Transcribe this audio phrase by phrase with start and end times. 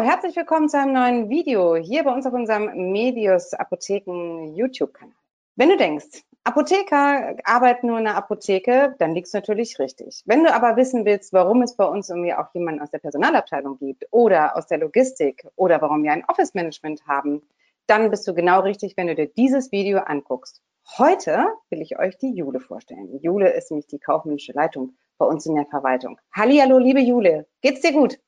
[0.00, 5.14] Herzlich willkommen zu einem neuen Video hier bei uns auf unserem Medius Apotheken YouTube-Kanal.
[5.54, 10.22] Wenn du denkst, Apotheker arbeiten nur in der Apotheke, dann liegst du natürlich richtig.
[10.24, 13.78] Wenn du aber wissen willst, warum es bei uns irgendwie auch jemanden aus der Personalabteilung
[13.78, 17.42] gibt oder aus der Logistik oder warum wir ein Office-Management haben,
[17.86, 20.62] dann bist du genau richtig, wenn du dir dieses Video anguckst.
[20.96, 23.20] Heute will ich euch die Jule vorstellen.
[23.20, 26.18] Jule ist nämlich die kaufmännische Leitung bei uns in der Verwaltung.
[26.34, 27.46] Hallihallo, liebe Jule.
[27.60, 28.18] Geht's dir gut?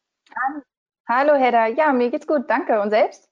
[1.06, 2.80] Hallo Hedda, ja, mir geht's gut, danke.
[2.80, 3.28] Und selbst?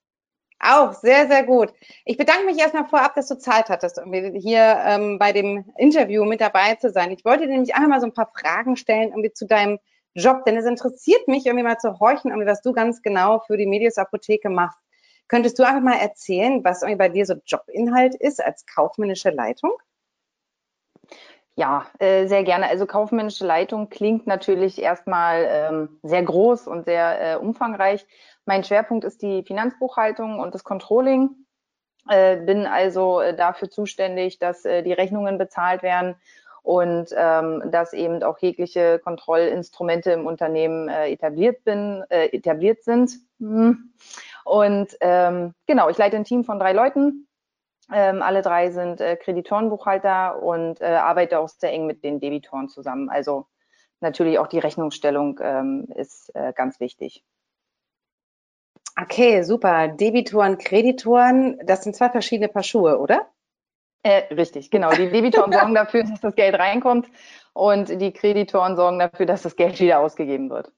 [0.59, 1.73] Auch sehr, sehr gut.
[2.05, 6.23] Ich bedanke mich erstmal vorab, dass du Zeit hattest, um hier ähm, bei dem Interview
[6.23, 7.11] mit dabei zu sein.
[7.11, 9.79] Ich wollte dir nämlich einfach mal so ein paar Fragen stellen, irgendwie zu deinem
[10.13, 13.57] Job, denn es interessiert mich, irgendwie mal zu horchen, irgendwie, was du ganz genau für
[13.57, 14.77] die Medius Apotheke machst.
[15.27, 19.71] Könntest du einfach mal erzählen, was irgendwie bei dir so Jobinhalt ist als kaufmännische Leitung?
[21.55, 22.67] Ja, äh, sehr gerne.
[22.67, 28.07] Also kaufmännische Leitung klingt natürlich erstmal ähm, sehr groß und sehr äh, umfangreich.
[28.45, 31.29] Mein Schwerpunkt ist die Finanzbuchhaltung und das Controlling.
[32.09, 36.15] Äh, bin also äh, dafür zuständig, dass äh, die Rechnungen bezahlt werden
[36.63, 43.11] und ähm, dass eben auch jegliche Kontrollinstrumente im Unternehmen äh, etabliert bin, äh, etabliert sind.
[43.37, 43.93] Mhm.
[44.43, 47.27] Und ähm, genau, ich leite ein Team von drei Leuten,
[47.93, 52.69] ähm, alle drei sind äh, Kreditorenbuchhalter und äh, arbeite auch sehr eng mit den Debitoren
[52.69, 53.09] zusammen.
[53.09, 53.47] Also
[53.99, 57.23] natürlich auch die Rechnungsstellung ähm, ist äh, ganz wichtig.
[59.01, 59.87] Okay, super.
[59.87, 63.27] Debitoren, Kreditoren, das sind zwei verschiedene Paar Schuhe, oder?
[64.03, 64.91] Äh, richtig, genau.
[64.91, 67.07] Die Debitoren sorgen dafür, dass das Geld reinkommt
[67.53, 70.71] und die Kreditoren sorgen dafür, dass das Geld wieder ausgegeben wird.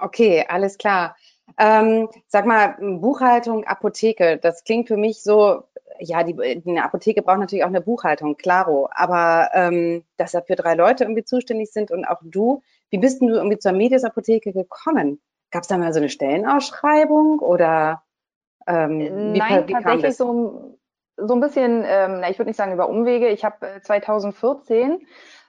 [0.00, 1.16] Okay, alles klar.
[1.56, 5.62] Ähm, sag mal, Buchhaltung, Apotheke, das klingt für mich so,
[6.00, 8.88] ja, die, eine Apotheke braucht natürlich auch eine Buchhaltung, klaro.
[8.92, 13.28] Aber ähm, dass dafür drei Leute irgendwie zuständig sind und auch du, wie bist denn
[13.28, 15.20] du irgendwie zur Medias-Apotheke gekommen?
[15.50, 18.02] Gab es da mal so eine Stellenausschreibung oder
[18.66, 20.78] ähm, wie, Nein, wie tatsächlich so,
[21.16, 23.28] so ein bisschen, ähm, na, ich würde nicht sagen über Umwege.
[23.28, 25.06] Ich habe 2014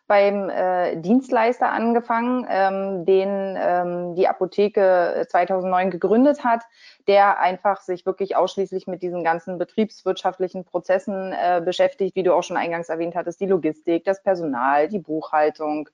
[0.10, 6.64] beim äh, Dienstleister angefangen, ähm, den ähm, die Apotheke 2009 äh, gegründet hat,
[7.08, 12.42] der einfach sich wirklich ausschließlich mit diesen ganzen betriebswirtschaftlichen Prozessen äh, beschäftigt, wie du auch
[12.42, 15.90] schon eingangs erwähnt hattest, die Logistik, das Personal, die Buchhaltung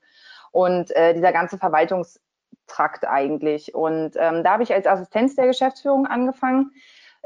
[0.50, 3.74] und äh, dieser ganze Verwaltungstrakt eigentlich.
[3.74, 6.72] Und ähm, da habe ich als Assistenz der Geschäftsführung angefangen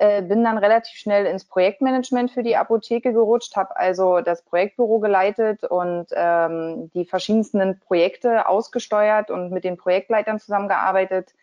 [0.01, 4.99] äh, bin dann relativ schnell ins Projektmanagement für die Apotheke gerutscht, habe also das Projektbüro
[4.99, 11.35] geleitet und ähm, die verschiedensten Projekte ausgesteuert und mit den Projektleitern zusammengearbeitet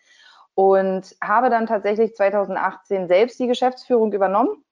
[0.56, 4.63] und habe dann tatsächlich 2018 selbst die Geschäftsführung übernommen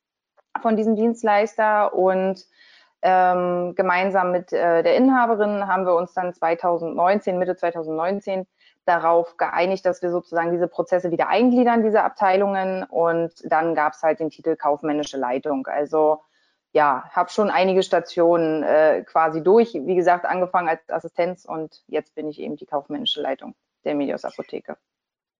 [0.64, 2.44] von diesem Dienstleister und
[3.04, 8.48] ähm, gemeinsam mit äh, der Inhaberin haben wir uns dann 2019, Mitte 2019
[8.86, 12.84] darauf geeinigt, dass wir sozusagen diese Prozesse wieder eingliedern, diese Abteilungen.
[12.84, 15.68] Und dann gab es halt den Titel kaufmännische Leitung.
[15.68, 16.22] Also
[16.72, 19.74] ja, habe schon einige Stationen äh, quasi durch.
[19.74, 24.26] Wie gesagt, angefangen als Assistenz und jetzt bin ich eben die kaufmännische Leitung der Medios
[24.26, 24.78] Apotheke.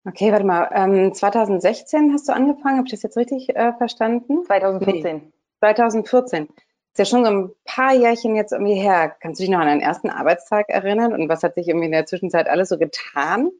[0.06, 0.70] Okay, warte mal.
[0.72, 4.44] Ähm, 2016 hast du angefangen, habe ich das jetzt richtig äh, verstanden?
[4.44, 5.16] 2014.
[5.16, 6.48] Nee, 2014
[6.96, 9.14] ist ja schon so ein paar Jährchen jetzt irgendwie her.
[9.20, 11.12] Kannst du dich noch an deinen ersten Arbeitstag erinnern?
[11.12, 13.50] Und was hat sich irgendwie in der Zwischenzeit alles so getan?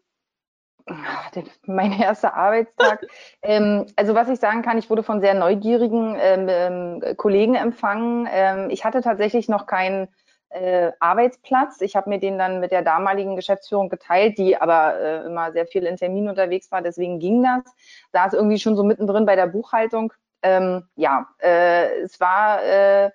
[1.67, 3.05] Mein erster Arbeitstag.
[3.43, 8.27] ähm, also was ich sagen kann, ich wurde von sehr neugierigen ähm, ähm, Kollegen empfangen.
[8.33, 10.09] Ähm, ich hatte tatsächlich noch keinen
[10.49, 11.83] äh, Arbeitsplatz.
[11.83, 15.67] Ich habe mir den dann mit der damaligen Geschäftsführung geteilt, die aber äh, immer sehr
[15.67, 16.81] viel in Terminen unterwegs war.
[16.81, 17.71] Deswegen ging das.
[18.13, 20.15] Da ist irgendwie schon so mittendrin bei der Buchhaltung.
[20.41, 23.11] Ähm, ja, äh, es war äh,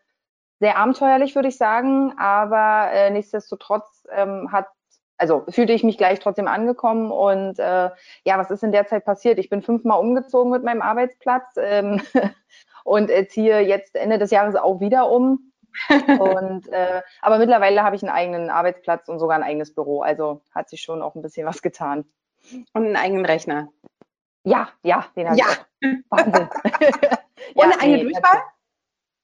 [0.62, 4.68] sehr abenteuerlich, würde ich sagen, aber äh, nichtsdestotrotz ähm, hat
[5.18, 7.90] also fühlte ich mich gleich trotzdem angekommen und äh,
[8.26, 9.38] ja, was ist in der Zeit passiert?
[9.38, 12.02] Ich bin fünfmal umgezogen mit meinem Arbeitsplatz ähm,
[12.84, 15.52] und äh, ziehe jetzt Ende des Jahres auch wieder um.
[15.90, 20.02] und äh, aber mittlerweile habe ich einen eigenen Arbeitsplatz und sogar ein eigenes Büro.
[20.02, 22.06] Also hat sich schon auch ein bisschen was getan.
[22.74, 23.70] Und einen eigenen Rechner.
[24.44, 25.46] Ja, ja, den habe ja.
[25.82, 26.18] ich auch.
[26.18, 26.50] Wahnsinn.
[27.54, 28.42] und eine eigene nee, Durchwahl?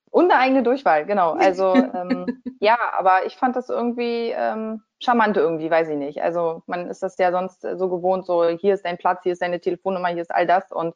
[0.09, 1.33] Und eine eigene Durchwahl, genau.
[1.39, 6.21] Also ähm, ja, aber ich fand das irgendwie ähm, charmant irgendwie, weiß ich nicht.
[6.21, 9.42] Also man ist das ja sonst so gewohnt, so hier ist dein Platz, hier ist
[9.42, 10.71] deine Telefonnummer, hier ist all das.
[10.71, 10.95] Und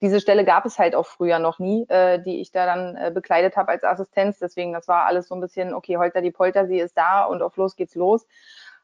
[0.00, 3.10] diese Stelle gab es halt auch früher noch nie, äh, die ich da dann äh,
[3.12, 4.38] bekleidet habe als Assistenz.
[4.38, 7.42] Deswegen, das war alles so ein bisschen, okay, Holter die Polter, sie ist da und
[7.42, 8.26] auf los geht's los.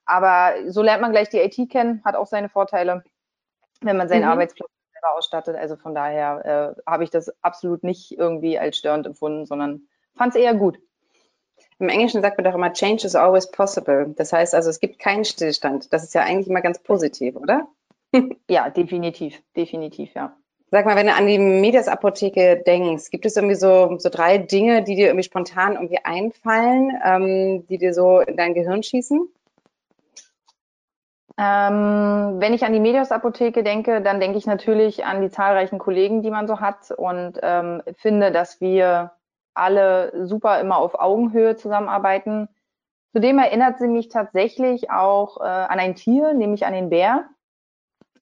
[0.07, 3.05] Aber so lernt man gleich die IT kennen, hat auch seine Vorteile,
[3.81, 4.31] wenn man seinen mhm.
[4.31, 4.71] Arbeitsplatz
[5.05, 5.57] selber ausstattet.
[5.57, 9.83] Also von daher äh, habe ich das absolut nicht irgendwie als störend empfunden, sondern
[10.17, 10.79] fand es eher gut.
[11.79, 14.15] Im Englischen sagt man doch immer, change is always possible.
[14.17, 15.93] Das heißt also, es gibt keinen Stillstand.
[15.93, 17.67] Das ist ja eigentlich immer ganz positiv, oder?
[18.49, 20.37] ja, definitiv, definitiv, ja.
[20.71, 24.83] Sag mal, wenn du an die Medias-Apotheke denkst, gibt es irgendwie so, so drei Dinge,
[24.83, 29.29] die dir irgendwie spontan irgendwie einfallen, ähm, die dir so in dein Gehirn schießen?
[31.37, 36.23] Ähm, wenn ich an die Medios-Apotheke denke, dann denke ich natürlich an die zahlreichen Kollegen,
[36.23, 39.13] die man so hat und ähm, finde, dass wir
[39.53, 42.49] alle super immer auf Augenhöhe zusammenarbeiten.
[43.13, 47.29] Zudem erinnert sie mich tatsächlich auch äh, an ein Tier, nämlich an den Bär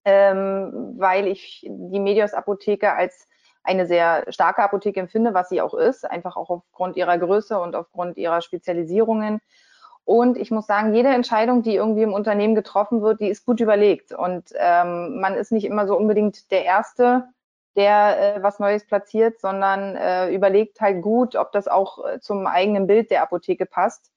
[0.05, 3.29] ähm, weil ich die Medios Apotheke als
[3.65, 7.77] eine sehr starke Apotheke empfinde, was sie auch ist, einfach auch aufgrund ihrer Größe und
[7.77, 9.41] aufgrund ihrer Spezialisierungen.
[10.05, 13.61] Und ich muss sagen, jede Entscheidung, die irgendwie im Unternehmen getroffen wird, die ist gut
[13.61, 14.13] überlegt.
[14.13, 17.29] Und ähm, man ist nicht immer so unbedingt der Erste,
[17.77, 22.47] der äh, was Neues platziert, sondern äh, überlegt halt gut, ob das auch äh, zum
[22.47, 24.13] eigenen Bild der Apotheke passt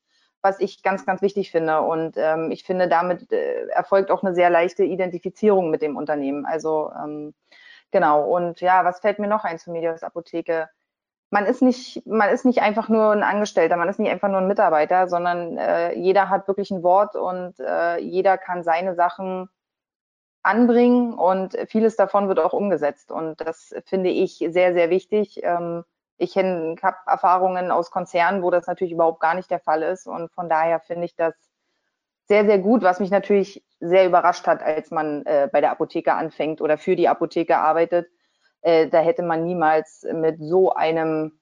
[0.45, 1.81] was ich ganz, ganz wichtig finde.
[1.81, 6.45] Und ähm, ich finde, damit äh, erfolgt auch eine sehr leichte Identifizierung mit dem Unternehmen.
[6.45, 7.33] Also ähm,
[7.91, 8.23] genau.
[8.29, 10.69] Und ja, was fällt mir noch ein zur Medios Apotheke?
[11.35, 14.37] Man ist nicht, man ist nicht einfach nur ein Angestellter, man ist nicht einfach nur
[14.37, 19.49] ein Mitarbeiter, sondern äh, jeder hat wirklich ein Wort und äh, jeder kann seine Sachen
[20.43, 23.11] anbringen und vieles davon wird auch umgesetzt.
[23.11, 25.41] Und das finde ich sehr, sehr wichtig.
[25.43, 25.83] Ähm,
[26.17, 30.07] ich habe Erfahrungen aus Konzernen, wo das natürlich überhaupt gar nicht der Fall ist.
[30.07, 31.33] Und von daher finde ich das
[32.29, 36.13] sehr, sehr gut, was mich natürlich sehr überrascht hat, als man äh, bei der Apotheke
[36.13, 38.07] anfängt oder für die Apotheke arbeitet.
[38.65, 41.33] Äh, da hätte man niemals mit so einem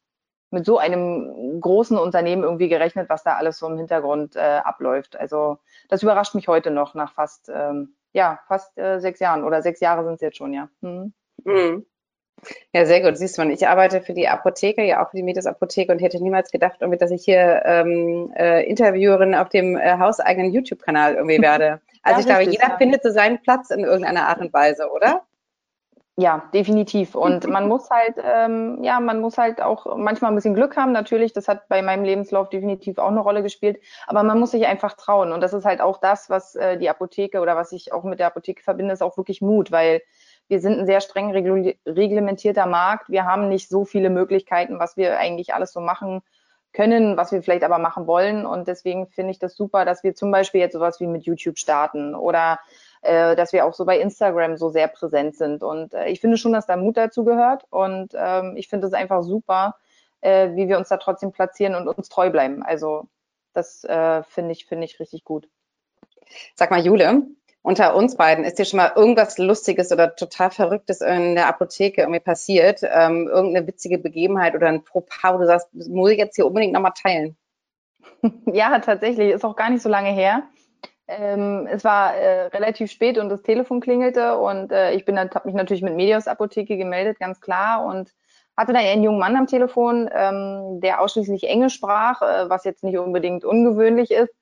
[0.51, 5.15] mit so einem großen Unternehmen irgendwie gerechnet, was da alles so im Hintergrund äh, abläuft.
[5.15, 5.57] Also
[5.89, 9.79] das überrascht mich heute noch nach fast ähm, ja fast äh, sechs Jahren oder sechs
[9.79, 10.67] Jahre sind es jetzt schon ja.
[10.81, 11.13] Hm.
[11.45, 11.85] Mhm.
[12.73, 13.17] Ja, sehr gut.
[13.17, 16.21] Siehst du, ich arbeite für die Apotheke, ja auch für die Metis Apotheke und hätte
[16.21, 21.41] niemals gedacht, irgendwie, dass ich hier ähm, äh, Interviewerin auf dem äh, hauseigenen YouTube-Kanal irgendwie
[21.41, 21.81] werde.
[22.05, 22.77] Also ja, ich glaube, jeder ja.
[22.77, 25.23] findet so seinen Platz in irgendeiner Art und Weise, oder?
[26.15, 27.15] Ja, definitiv.
[27.15, 30.91] Und man muss halt, ähm, ja, man muss halt auch manchmal ein bisschen Glück haben,
[30.91, 31.33] natürlich.
[31.33, 33.79] Das hat bei meinem Lebenslauf definitiv auch eine Rolle gespielt.
[34.05, 35.31] Aber man muss sich einfach trauen.
[35.31, 38.19] Und das ist halt auch das, was äh, die Apotheke oder was ich auch mit
[38.19, 40.01] der Apotheke verbinde, ist auch wirklich Mut, weil
[40.49, 43.09] wir sind ein sehr streng reglementierter Markt.
[43.09, 46.21] Wir haben nicht so viele Möglichkeiten, was wir eigentlich alles so machen
[46.73, 48.45] können, was wir vielleicht aber machen wollen.
[48.45, 51.57] Und deswegen finde ich das super, dass wir zum Beispiel jetzt sowas wie mit YouTube
[51.57, 52.59] starten oder
[53.03, 55.63] äh, dass wir auch so bei Instagram so sehr präsent sind.
[55.63, 57.65] Und äh, ich finde schon, dass da Mut dazu gehört.
[57.69, 59.75] Und ähm, ich finde es einfach super,
[60.21, 62.63] äh, wie wir uns da trotzdem platzieren und uns treu bleiben.
[62.63, 63.07] Also
[63.53, 65.47] das äh, finde ich, finde ich richtig gut.
[66.55, 67.23] Sag mal, Jule,
[67.61, 72.01] unter uns beiden, ist dir schon mal irgendwas Lustiges oder total Verrücktes in der Apotheke
[72.01, 72.81] irgendwie passiert?
[72.83, 76.45] Ähm, irgendeine witzige Begebenheit oder ein Fauxpas, wo du sagst, das muss ich jetzt hier
[76.45, 77.37] unbedingt nochmal teilen?
[78.53, 80.43] Ja, tatsächlich, ist auch gar nicht so lange her.
[81.19, 85.41] Ähm, es war äh, relativ spät und das Telefon klingelte und äh, ich bin habe
[85.45, 88.13] mich natürlich mit Medios Apotheke gemeldet, ganz klar und
[88.55, 92.83] hatte da einen jungen Mann am Telefon, ähm, der ausschließlich Englisch sprach, äh, was jetzt
[92.83, 94.33] nicht unbedingt ungewöhnlich ist.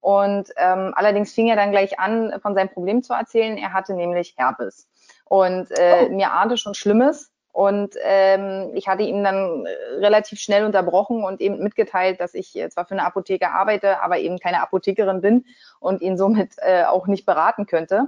[0.00, 3.56] Und ähm, allerdings fing er dann gleich an, von seinem Problem zu erzählen.
[3.56, 4.88] Er hatte nämlich Herpes.
[5.26, 6.12] Und äh, oh.
[6.12, 7.31] mir ahnte schon Schlimmes.
[7.52, 12.58] Und ähm, ich hatte ihn dann äh, relativ schnell unterbrochen und eben mitgeteilt, dass ich
[12.70, 15.44] zwar für eine Apotheke arbeite, aber eben keine Apothekerin bin
[15.78, 18.06] und ihn somit äh, auch nicht beraten könnte.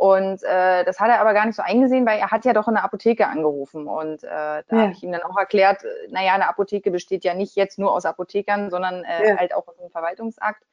[0.00, 2.66] Und äh, das hat er aber gar nicht so eingesehen, weil er hat ja doch
[2.68, 3.86] in der Apotheke angerufen.
[3.86, 4.78] Und äh, da ja.
[4.78, 7.92] habe ich ihm dann auch erklärt, äh, naja, eine Apotheke besteht ja nicht jetzt nur
[7.92, 9.36] aus Apothekern, sondern äh, ja.
[9.36, 10.64] halt auch aus einem Verwaltungsakt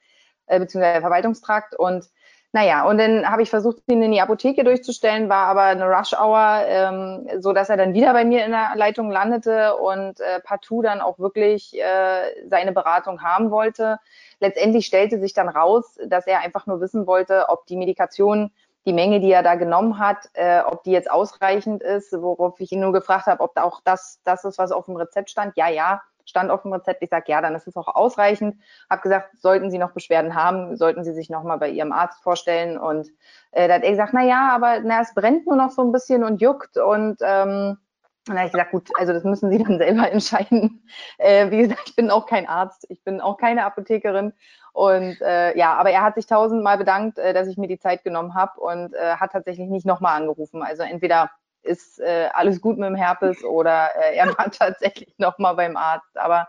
[0.48, 2.06] äh, beziehungsweise Verwaltungstrakt und
[2.52, 6.62] naja, und dann habe ich versucht, ihn in die Apotheke durchzustellen, war aber eine Rush-Hour,
[6.66, 10.80] ähm, so dass er dann wieder bei mir in der Leitung landete und äh, partout
[10.80, 13.98] dann auch wirklich äh, seine Beratung haben wollte.
[14.40, 18.50] Letztendlich stellte sich dann raus, dass er einfach nur wissen wollte, ob die Medikation,
[18.86, 22.72] die Menge, die er da genommen hat, äh, ob die jetzt ausreichend ist, worauf ich
[22.72, 25.54] ihn nur gefragt habe, ob da auch das, das ist, was auf dem Rezept stand.
[25.56, 27.02] Ja, ja, stand auf dem Rezept.
[27.02, 28.56] Ich sage, ja, dann ist es auch ausreichend.
[28.90, 32.78] Habe gesagt, sollten Sie noch Beschwerden haben, sollten Sie sich nochmal bei Ihrem Arzt vorstellen.
[32.78, 33.08] Und
[33.52, 35.92] äh, da hat er gesagt, na ja, aber na, es brennt nur noch so ein
[35.92, 36.76] bisschen und juckt.
[36.76, 37.78] Und ähm,
[38.26, 40.84] dann habe ich gesagt, gut, also das müssen Sie dann selber entscheiden.
[41.18, 44.32] Äh, wie gesagt, ich bin auch kein Arzt, ich bin auch keine Apothekerin.
[44.72, 48.04] Und äh, ja, aber er hat sich tausendmal bedankt, äh, dass ich mir die Zeit
[48.04, 50.62] genommen habe und äh, hat tatsächlich nicht nochmal angerufen.
[50.62, 51.30] Also entweder
[51.62, 56.16] ist äh, alles gut mit dem Herpes oder äh, er war tatsächlich nochmal beim Arzt.
[56.16, 56.48] Aber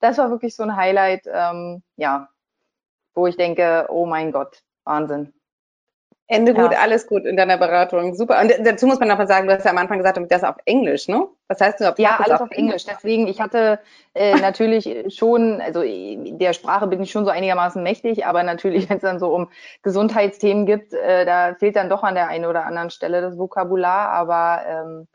[0.00, 2.28] das war wirklich so ein Highlight, ähm, ja,
[3.14, 5.32] wo ich denke, oh mein Gott, Wahnsinn.
[6.26, 6.80] Ende gut, ja.
[6.80, 8.14] alles gut in deiner Beratung.
[8.14, 8.40] Super.
[8.40, 10.56] Und dazu muss man noch mal sagen, du hast ja am Anfang gesagt, das auf
[10.66, 11.26] Englisch, ne?
[11.48, 11.94] Was heißt du?
[11.96, 12.84] Ja, alles auf Englisch.
[12.84, 13.80] Deswegen, ich hatte
[14.14, 18.98] äh, natürlich schon, also der Sprache bin ich schon so einigermaßen mächtig, aber natürlich, wenn
[18.98, 19.50] es dann so um
[19.82, 24.10] Gesundheitsthemen gibt, äh, da fehlt dann doch an der einen oder anderen Stelle das Vokabular.
[24.10, 25.08] Aber ähm,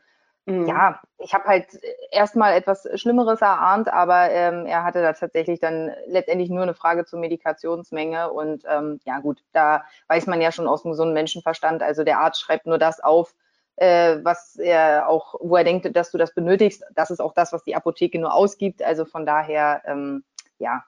[0.46, 0.66] mhm.
[0.66, 1.66] ja, ich habe halt
[2.10, 7.04] erstmal etwas Schlimmeres erahnt, aber ähm, er hatte da tatsächlich dann letztendlich nur eine Frage
[7.04, 8.32] zur Medikationsmenge.
[8.32, 11.80] Und ähm, ja gut, da weiß man ja schon aus dem gesunden Menschenverstand.
[11.80, 13.36] Also der Arzt schreibt nur das auf,
[13.76, 16.84] äh, was er auch, wo er denkt, dass du das benötigst.
[16.94, 18.82] Das ist auch das, was die Apotheke nur ausgibt.
[18.82, 20.24] Also von daher, ähm,
[20.58, 20.84] ja,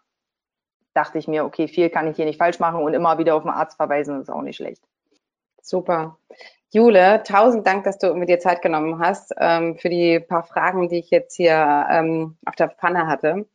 [0.95, 3.43] dachte ich mir, okay, viel kann ich hier nicht falsch machen und immer wieder auf
[3.43, 4.83] den Arzt verweisen, ist auch nicht schlecht.
[5.61, 6.19] Super.
[6.71, 10.89] Jule, tausend Dank, dass du mir dir Zeit genommen hast ähm, für die paar Fragen,
[10.89, 13.47] die ich jetzt hier ähm, auf der Pfanne hatte.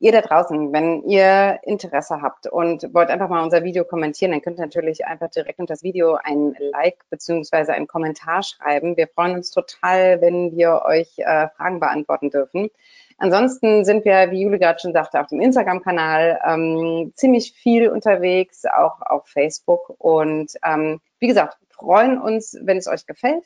[0.00, 4.40] Ihr da draußen, wenn ihr Interesse habt und wollt einfach mal unser Video kommentieren, dann
[4.40, 8.96] könnt ihr natürlich einfach direkt unter das Video ein Like beziehungsweise einen Kommentar schreiben.
[8.96, 12.70] Wir freuen uns total, wenn wir euch äh, Fragen beantworten dürfen.
[13.18, 18.64] Ansonsten sind wir, wie Jule gerade schon sagte, auf dem Instagram-Kanal ähm, ziemlich viel unterwegs,
[18.64, 19.94] auch auf Facebook.
[19.98, 23.44] Und ähm, wie gesagt, freuen uns, wenn es euch gefällt.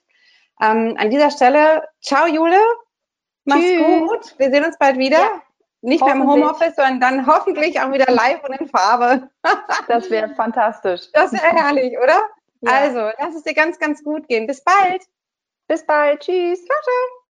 [0.62, 2.60] Ähm, an dieser Stelle, ciao Jule,
[3.44, 4.08] mach's Tschüss.
[4.08, 5.18] gut, wir sehen uns bald wieder.
[5.18, 5.42] Ja.
[5.84, 9.28] Nicht mehr im Homeoffice, sondern dann hoffentlich auch wieder live und in Farbe.
[9.88, 11.02] das wäre fantastisch.
[11.12, 12.20] Das wäre herrlich, oder?
[12.62, 12.72] Ja.
[12.72, 14.46] Also, lass es dir ganz, ganz gut gehen.
[14.46, 15.02] Bis bald.
[15.68, 16.20] Bis bald.
[16.20, 16.64] Tschüss.
[16.64, 17.23] Ciao, ciao.